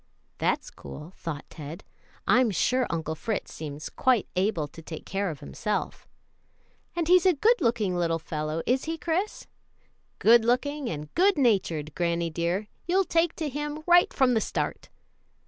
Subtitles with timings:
[0.39, 1.83] "That's cool," thought Ted;
[2.25, 6.07] "I'm sure Uncle Fritz seems quite able to take care of himself."
[6.95, 9.45] "And he's a good looking little fellow, is he, Chris?"
[10.17, 14.89] "Good looking and good natured, granny dear; you'll take to him right from the start."